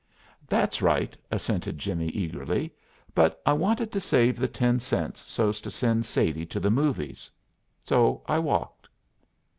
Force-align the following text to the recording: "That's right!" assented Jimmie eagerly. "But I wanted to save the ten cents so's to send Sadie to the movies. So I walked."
"That's 0.47 0.81
right!" 0.81 1.15
assented 1.29 1.77
Jimmie 1.77 2.07
eagerly. 2.09 2.73
"But 3.13 3.39
I 3.45 3.53
wanted 3.53 3.91
to 3.91 3.99
save 3.99 4.39
the 4.39 4.47
ten 4.47 4.79
cents 4.79 5.21
so's 5.31 5.61
to 5.61 5.69
send 5.69 6.07
Sadie 6.07 6.47
to 6.47 6.59
the 6.59 6.71
movies. 6.71 7.29
So 7.83 8.23
I 8.25 8.39
walked." 8.39 8.89